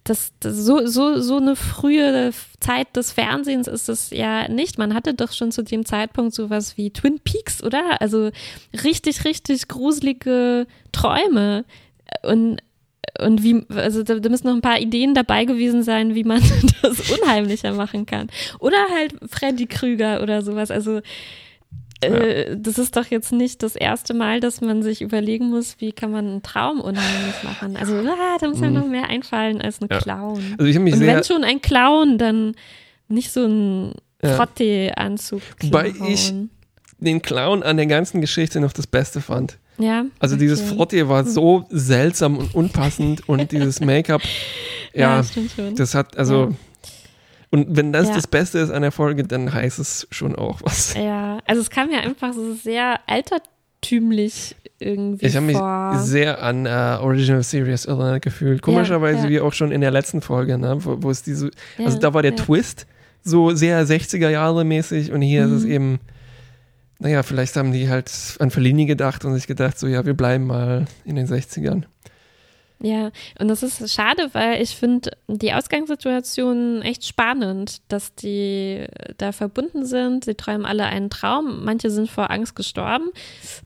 [0.04, 4.78] das, das so, so, so eine frühe Zeit des Fernsehens ist es ja nicht.
[4.78, 8.00] Man hatte doch schon zu dem Zeitpunkt sowas wie Twin Peaks, oder?
[8.00, 8.30] Also
[8.84, 11.64] richtig, richtig gruselige Träume.
[12.22, 12.62] Und
[13.18, 16.42] und wie, also da, da müssen noch ein paar Ideen dabei gewesen sein, wie man
[16.82, 18.28] das unheimlicher machen kann.
[18.58, 20.70] Oder halt Freddy Krüger oder sowas.
[20.70, 21.00] Also
[22.02, 25.92] äh, das ist doch jetzt nicht das erste Mal, dass man sich überlegen muss, wie
[25.92, 27.76] kann man einen Traum unheimlich machen.
[27.76, 29.94] Also ah, da muss ja noch mehr einfallen als ein Mhm.
[29.94, 29.98] Ja.
[30.00, 30.42] Clown.
[30.58, 32.54] Also ich habe mich Und sehr, wenn schon ein Clown, dann
[33.08, 34.36] nicht so ein Ja.
[34.36, 35.42] Frottee-Anzug.
[35.62, 36.32] Wobei ich-
[36.98, 39.56] den Clown an der ganzen Geschichte noch das Beste fand.
[39.78, 40.74] ja, Also dieses okay.
[40.76, 44.20] Frottee war so seltsam und unpassend und dieses Make-up,
[44.94, 45.74] Ja, ja, stimmt schon.
[45.76, 46.54] das hat, also,
[47.50, 48.14] und wenn das Ja.
[48.14, 50.94] das Beste ist an der Folge, dann heißt es schon auch was.
[50.94, 55.58] Ja, also es kam mir einfach so sehr altertümlich irgendwie Ich habe mich
[56.04, 58.62] sehr an äh, Original Series erinnert gefühlt.
[58.62, 59.28] Komischerweise ja.
[59.28, 60.76] wie auch schon in der letzten Folge, ne?
[60.84, 62.36] wo, wo es diese, Ja, also da war der ja.
[62.36, 62.86] Twist
[63.22, 65.70] so sehr 60er Jahre mäßig und hier ist es Mhm.
[65.70, 66.00] eben,
[66.98, 70.46] naja, vielleicht haben die halt an Fellini gedacht und sich gedacht, so ja, wir bleiben
[70.46, 71.84] mal in den 60ern.
[72.82, 78.86] Ja, und das ist schade, weil ich finde die Ausgangssituation echt spannend, dass die
[79.18, 80.24] da verbunden sind.
[80.24, 81.64] Sie träumen alle einen Traum.
[81.64, 83.10] Manche sind vor Angst gestorben.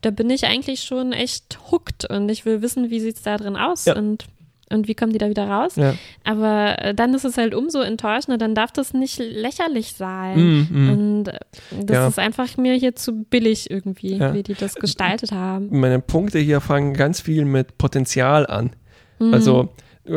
[0.00, 3.36] Da bin ich eigentlich schon echt hooked und ich will wissen, wie sieht es da
[3.36, 3.96] drin aus Ja.
[3.96, 4.24] und,
[4.70, 5.76] und wie kommen die da wieder raus.
[5.76, 5.94] Ja.
[6.24, 10.38] Aber äh, dann ist es halt umso enttäuschender, dann darf das nicht lächerlich sein.
[10.38, 10.90] Mm, mm.
[10.90, 11.38] Und äh,
[11.82, 12.08] das Ja.
[12.08, 15.68] ist einfach mir hier zu billig irgendwie, wie die das gestaltet haben.
[15.70, 18.70] Meine Punkte hier fangen ganz viel mit Potenzial an.
[19.18, 19.34] Mhm.
[19.34, 19.68] Also,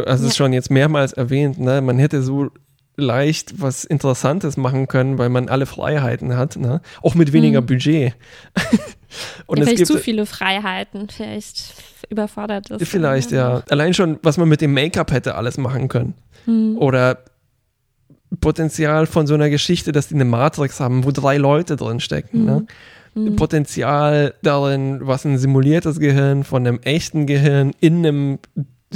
[0.06, 0.34] hast es Ja.
[0.36, 1.82] schon jetzt mehrmals erwähnt, ne?
[1.82, 2.50] man hätte so
[3.00, 6.82] leicht was Interessantes machen können, weil man alle Freiheiten hat, ne?
[7.04, 7.66] auch mit weniger Mhm.
[7.68, 8.14] Budget.
[9.46, 11.76] und ja, vielleicht gibt zu viele Freiheiten, vielleicht
[12.10, 12.88] überfordert ist.
[12.88, 13.62] Vielleicht, ja.
[13.70, 16.16] Allein schon, was man mit dem Make-up hätte alles machen können.
[16.46, 16.78] Hm.
[16.78, 17.20] Oder
[18.42, 22.46] Potenzial von so einer Geschichte, dass die eine Matrix haben, wo drei Leute drin stecken.
[22.46, 22.66] Ne?
[23.14, 23.36] Hm.
[23.36, 28.40] Potenzial darin, was ein simuliertes Gehirn von einem echten Gehirn in einem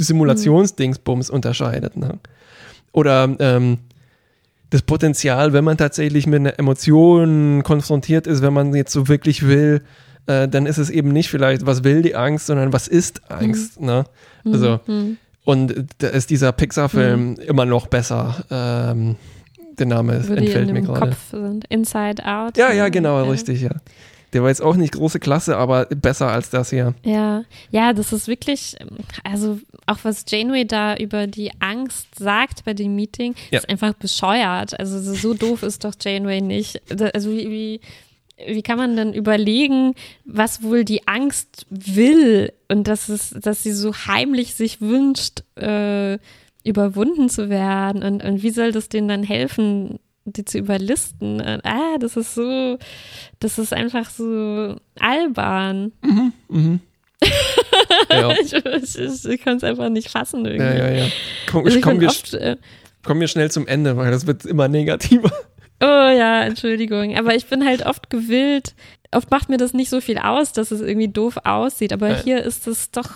[0.02, 1.96] Simulationsdingsbums unterscheidet.
[1.96, 2.18] Ne?
[2.92, 3.78] Oder ähm,
[4.70, 9.46] das Potenzial, wenn man tatsächlich mit einer Emotion konfrontiert ist, wenn man jetzt so wirklich
[9.46, 9.82] will,
[10.26, 13.80] äh, dann ist es eben nicht vielleicht, was will die Angst, sondern was ist Angst.
[13.80, 14.04] Ne?
[14.44, 15.16] Also, Hm.
[15.44, 18.44] und da ist dieser Pixar-Film immer noch besser.
[18.50, 19.16] Ähm,
[19.78, 21.00] der Name Wo entfällt mir gerade.
[21.10, 21.64] Kopf sind.
[21.68, 22.56] Inside Out.
[22.56, 23.30] Ja, ja, genau, Ja.
[23.30, 23.70] richtig, ja.
[24.32, 26.94] Der war jetzt auch nicht große Klasse, aber besser als das hier.
[27.04, 28.76] Ja, ja, das ist wirklich,
[29.24, 33.58] also auch was Janeway da über die Angst sagt bei dem Meeting, Ja.
[33.58, 34.78] ist einfach bescheuert.
[34.78, 36.80] Also so- doof ist doch Janeway nicht.
[37.14, 37.80] Also wie, wie,
[38.46, 43.72] wie kann man denn überlegen, was wohl die Angst will und dass es, dass sie
[43.72, 46.18] so heimlich sich wünscht, äh,
[46.64, 51.40] überwunden zu werden und, und wie soll das denen dann helfen, die zu überlisten?
[51.64, 52.78] Ah, das ist so,
[53.40, 55.92] das ist einfach so albern.
[56.48, 56.80] Mhm.
[58.10, 58.52] ja, Ich,
[58.96, 60.64] ich, ich kann es einfach nicht fassen irgendwie.
[60.78, 61.06] ja, ja, ja.
[61.50, 62.56] Komm, Also ich kommen, wir, oft, äh,
[63.04, 65.30] kommen wir schnell zum Ende, weil das wird immer negativer.
[65.80, 68.74] oh ja, Entschuldigung, aber ich bin halt oft gewillt,
[69.12, 72.22] oft macht mir das nicht so viel aus, dass es irgendwie doof aussieht, aber Ja.
[72.22, 73.10] hier ist es doch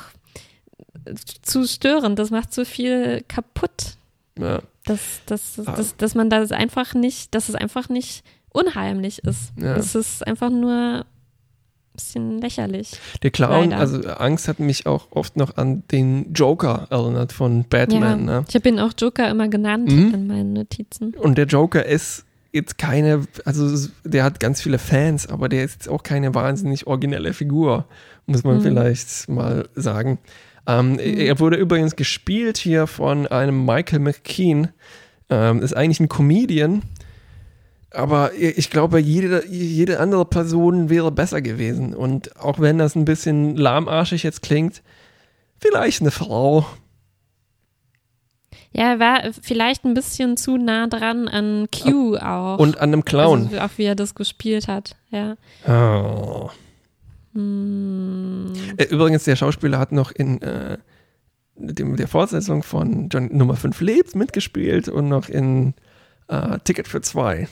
[1.43, 3.97] zu störend, das macht so viel kaputt,
[4.39, 5.73] Ja, dass, dass, Ah.
[5.77, 9.53] dass, dass man das einfach nicht, dass es einfach nicht unheimlich ist.
[9.61, 9.77] Ja.
[9.77, 11.05] Es ist einfach nur ein
[11.95, 12.93] bisschen lächerlich.
[13.23, 13.79] der Clown, Leider.
[13.79, 18.27] also Angst hat mich auch oft noch an den Joker erinnert von Batman.
[18.29, 18.45] ja, Ne?
[18.49, 20.15] ich habe ihn auch Joker immer genannt Mhm.
[20.15, 21.15] in meinen Notizen.
[21.15, 25.73] Und der Joker ist jetzt keine, also der hat ganz viele Fans, aber der ist
[25.75, 27.87] jetzt auch keine wahnsinnig originelle Figur,
[28.27, 28.63] muss man Mhm.
[28.63, 30.19] vielleicht mal sagen.
[30.67, 34.69] Ähm, Er wurde übrigens gespielt hier von einem Michael McKean,
[35.31, 36.83] ähm, ist eigentlich ein Comedian,
[37.93, 41.95] aber ich glaube, jede, jede andere Person wäre besser gewesen.
[41.95, 44.83] Und auch wenn das ein bisschen lahmarschig jetzt klingt,
[45.59, 46.67] vielleicht eine Frau.
[48.73, 52.59] Ja, er war vielleicht ein bisschen zu nah dran an Q auch.
[52.59, 53.45] Und an einem Clown.
[53.45, 55.37] Also auch wie er das gespielt hat, ja.
[55.67, 56.51] Oh.
[57.37, 58.53] Hm.
[58.77, 60.79] Äh, Übrigens, der Schauspieler hat noch in äh,
[61.57, 65.75] dem, der Fortsetzung von John Nummer 5 lebt mitgespielt und noch in
[66.29, 67.49] äh, Ticket für zwei.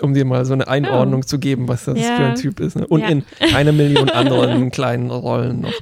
[0.00, 2.16] Um dir mal so eine Einordnung zu geben, was das Ja.
[2.16, 2.76] für ein Typ ist.
[2.76, 2.86] Ne?
[2.86, 3.08] Und Ja.
[3.08, 5.72] in eine Million anderen kleinen Rollen noch.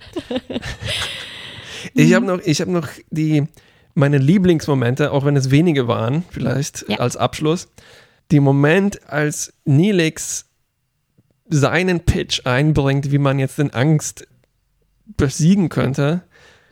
[1.95, 3.45] Ich habe noch, ich habe noch die,
[3.95, 6.99] meine Lieblingsmomente, auch wenn es wenige waren, vielleicht Ja.
[6.99, 7.69] als Abschluss.
[8.33, 10.47] Die Moment, als Nilix
[11.51, 14.27] seinen Pitch einbringt, wie man jetzt den Angst
[15.17, 16.23] besiegen könnte.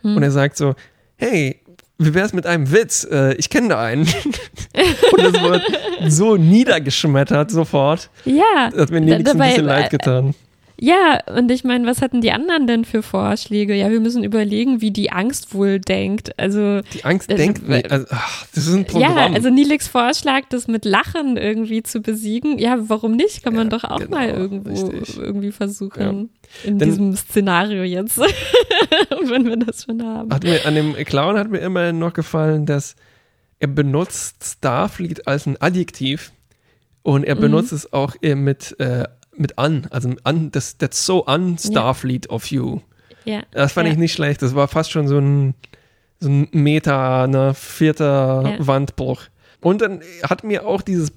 [0.02, 0.16] Hm.
[0.16, 0.74] Und er sagt so,
[1.16, 1.60] hey,
[1.98, 3.06] wie wär's mit einem Witz?
[3.10, 4.02] Äh, ich kenne da einen.
[5.12, 5.62] und das wird
[6.08, 8.08] so niedergeschmettert sofort.
[8.24, 10.34] Ja, Das hat mir Nilix ein bisschen leid getan.
[10.80, 13.74] Ja, und ich meine, was hatten die anderen denn für Vorschläge?
[13.74, 16.38] Ja, wir müssen überlegen, wie die Angst wohl denkt.
[16.38, 17.90] Also, Die Angst das- denkt nicht.
[17.90, 19.16] Also, ach, das ist ein Programm.
[19.16, 22.58] ja, also Nilix Vorschlag, das mit Lachen irgendwie zu besiegen.
[22.58, 23.42] Ja, warum nicht?
[23.42, 25.18] Kann man Ja, doch auch genau, mal irgendwo richtig.
[25.18, 26.30] irgendwie versuchen.
[26.64, 28.18] In Denn- diesem Szenario jetzt.
[29.28, 30.28] Wenn wir das schon haben.
[30.42, 32.94] Mir, an dem Clown hat mir immerhin noch gefallen, dass
[33.58, 36.32] er benutzt Starfleet als ein Adjektiv
[37.02, 37.40] und er Mhm.
[37.40, 39.04] benutzt es auch äh, mit, äh,
[39.38, 39.86] mit an.
[39.90, 42.80] Also an, das, that's so un Starfleet of you.
[43.24, 43.42] Ja.
[43.52, 43.92] Das fand ja.
[43.92, 44.42] ich nicht schlecht.
[44.42, 45.54] Das war fast schon so ein,
[46.20, 48.56] so ein Meta, ne, vierter.
[48.58, 49.22] Wandbruch.
[49.60, 51.12] Und dann hat mir auch dieses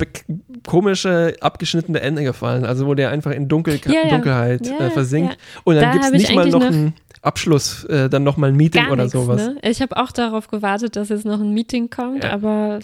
[0.65, 3.77] komische, abgeschnittene Ende gefallen, also wo der einfach in Dunkel.
[3.77, 5.37] Dunkelheit äh, versinkt.
[5.63, 8.55] Und dann Da gibt es nicht mal noch einen Abschluss, äh, dann noch mal ein
[8.55, 9.45] Meeting oder nichts, sowas.
[9.45, 9.57] Ne?
[9.61, 12.79] Ich habe auch darauf gewartet, dass jetzt noch ein Meeting kommt, aber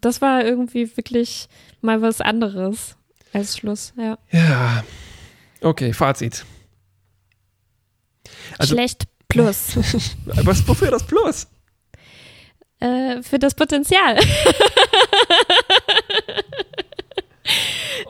[0.00, 1.48] das war irgendwie wirklich
[1.80, 2.96] mal was anderes
[3.32, 3.92] als Schluss.
[3.96, 4.18] Ja.
[4.30, 4.84] Ja.
[5.60, 6.44] Okay, Fazit.
[8.58, 9.76] Also- Schlecht plus
[10.26, 11.46] Was, wofür das Plus?
[12.80, 14.18] äh, für das Potenzial.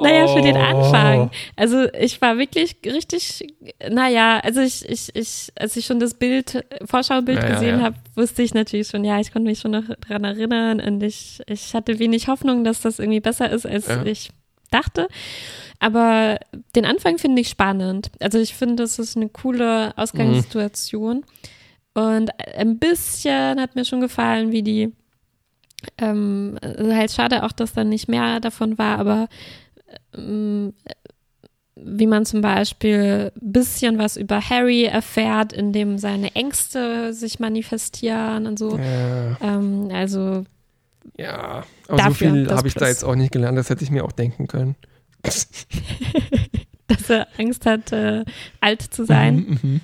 [0.01, 0.61] Naja, für den Oh.
[0.61, 1.31] Anfang.
[1.57, 3.55] Also ich war wirklich richtig,
[3.91, 7.85] naja, also ich, ich, ich, als ich schon das Bild, Vorschaubild Ja, ja, gesehen ja.
[7.85, 11.41] habe, wusste ich natürlich schon, ja, ich konnte mich schon noch dran erinnern und ich,
[11.47, 14.03] ich hatte wenig Hoffnung, dass das irgendwie besser ist, als Ja.
[14.05, 14.31] ich
[14.71, 15.09] dachte.
[15.79, 16.39] Aber
[16.77, 18.11] den Anfang finde ich spannend.
[18.21, 21.25] Also ich finde, das ist eine coole Ausgangssituation.
[21.95, 24.93] Und ein bisschen hat mir schon gefallen, wie die
[25.99, 29.29] ähm, also halt schade auch, dass dann nicht mehr davon war, aber
[30.15, 30.75] ähm,
[31.75, 38.47] wie man zum Beispiel ein bisschen was über Harry erfährt, indem seine Ängste sich manifestieren
[38.47, 38.77] und so.
[38.79, 40.45] Ja, Ähm, also
[41.21, 41.65] ja.
[41.89, 42.91] aber so Dafür viel das habe ich da Plus.
[42.91, 44.77] jetzt auch nicht gelernt, das hätte ich mir auch denken können.
[46.87, 48.25] dass er Angst hat, äh,
[48.61, 49.37] alt zu sein.
[49.37, 49.81] Mhm, mhm.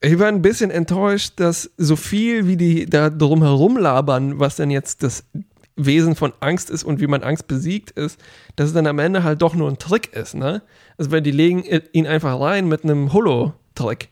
[0.00, 4.56] Ich war ein bisschen enttäuscht, dass so viel wie die da drum herum labern, was
[4.56, 5.24] denn jetzt das
[5.74, 8.20] Wesen von Angst ist und wie man Angst besiegt ist,
[8.56, 10.62] dass es dann am Ende halt doch nur ein Trick ist, ne?
[10.96, 14.08] Also weil die legen ihn einfach rein mit einem Holo-Trick.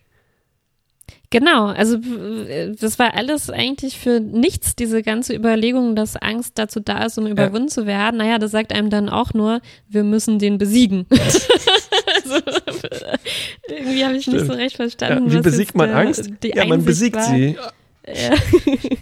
[1.30, 1.96] Genau, also
[2.48, 7.18] äh, das war alles eigentlich für nichts, diese ganze Überlegung, dass Angst dazu da ist,
[7.18, 8.18] um überwunden zu werden.
[8.18, 11.06] Naja, das sagt einem dann auch nur, wir müssen den besiegen.
[11.10, 12.40] also,
[13.68, 14.46] irgendwie habe ich nicht Stimmt.
[14.46, 15.30] so recht Ja, verstanden.
[15.32, 16.30] wie was besiegt man der- Angst?
[16.44, 17.24] Ja, man Einsicht besiegt war.
[17.28, 17.56] sie.
[18.06, 18.34] Ja.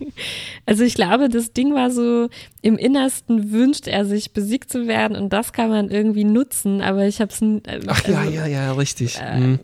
[0.65, 2.29] Also ich glaube, das Ding war so,
[2.61, 7.05] im Innersten wünscht er sich besiegt zu werden und das kann man irgendwie nutzen, aber
[7.07, 7.41] ich habe es
[7.89, 9.19] Ach ja, also, ja, ja, richtig.
[9.21, 9.59] äh, Mhm.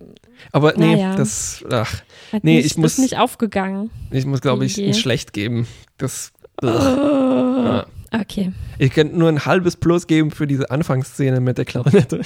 [0.52, 1.16] Aber nee, naja.
[1.16, 3.90] das, ach, hat nee, nicht, ich muss- ist nicht aufgegangen.
[4.10, 4.94] ich muss, glaube ich, ein.
[4.94, 5.66] Schlecht geben.
[5.96, 6.66] Das, Oh.
[6.66, 7.86] Ja.
[8.12, 8.52] Okay.
[8.78, 12.22] Ich könnte nur ein halbes Plus geben für diese Anfangsszene mit der Klarinette.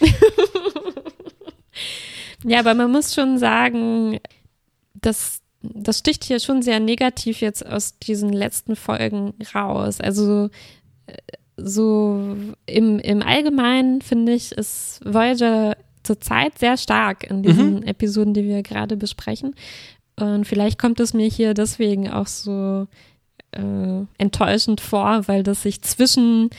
[2.44, 4.18] Ja, aber man muss schon sagen,
[4.94, 10.00] das, das sticht hier schon sehr negativ jetzt aus diesen letzten Folgen raus.
[10.00, 10.50] Also
[11.06, 11.16] äh,
[11.56, 12.36] so
[12.66, 18.62] im, im Allgemeinen finde ich, ist Voyager zurzeit sehr stark in diesen Episoden, die wir
[18.62, 19.54] gerade besprechen.
[20.18, 22.86] Und vielleicht kommt es mir hier deswegen auch so
[23.52, 26.50] äh, enttäuschend vor, weil das sich zwischen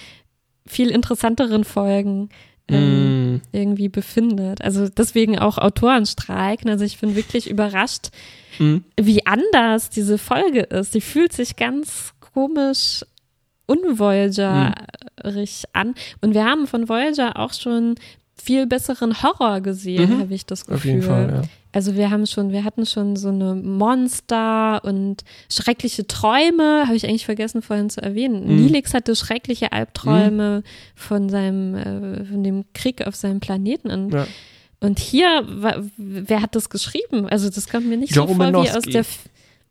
[0.65, 2.29] viel interessanteren Folgen
[2.69, 3.41] ähm, Mm.
[3.51, 4.61] irgendwie befindet.
[4.63, 6.65] Also deswegen auch Autorenstreik.
[6.65, 8.09] Also ich bin wirklich überrascht,
[8.59, 8.83] Mhm.
[8.99, 10.93] wie anders diese Folge ist.
[10.93, 13.03] Die fühlt sich ganz komisch
[13.65, 15.95] unvoyagerig an.
[16.21, 17.95] Und wir haben von Voyager auch schon
[18.35, 20.19] viel besseren Horror gesehen, Mhm.
[20.19, 20.75] habe ich das Gefühl.
[20.75, 21.41] Auf jeden Fall, ja.
[21.75, 27.07] Also wir haben schon, wir hatten schon so eine Monster und schreckliche Träume, habe ich
[27.07, 28.45] eigentlich vergessen vorhin zu erwähnen.
[28.47, 28.65] Mhm.
[28.65, 30.61] Nilix hatte schreckliche Albträume
[30.95, 33.89] von seinem, äh, von dem Krieg auf seinem Planeten.
[33.89, 34.27] Und, Ja.
[34.81, 35.47] und hier,
[35.97, 37.27] wer hat das geschrieben?
[37.27, 39.05] Also das kommt mir nicht Joe so vor wie aus, der,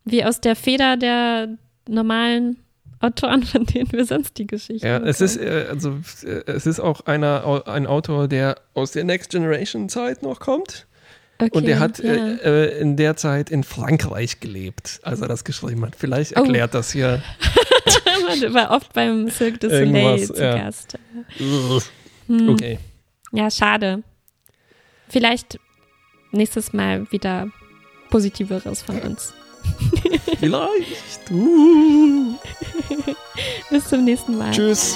[0.03, 1.47] wie aus der Feder der
[1.87, 2.57] normalen
[3.03, 6.79] Autoren, von denen wir sonst die Geschichten Ja, es ist, äh, also, äh, es ist
[6.79, 10.87] auch einer, ein Autor, der aus der Next Generation Zeit noch kommt.
[11.39, 12.13] okay, Und der hat ja.
[12.13, 15.95] äh, äh, in der Zeit in Frankreich gelebt, als er das geschrieben hat.
[15.97, 16.41] Vielleicht Oh.
[16.41, 17.21] erklärt das hier.
[18.43, 20.55] Man war oft beim Cirque du Soleil zu ja.
[20.57, 20.97] Gast.
[22.27, 22.49] Hm.
[22.49, 22.79] Okay.
[23.33, 24.03] Ja, schade.
[25.09, 25.59] Vielleicht
[26.31, 27.49] nächstes Mal wieder
[28.09, 29.33] Positiveres von uns.
[30.39, 31.31] Vielleicht.
[31.31, 32.35] Uh.
[33.69, 34.51] Bis zum nächsten Mal.
[34.51, 34.95] Tschüss.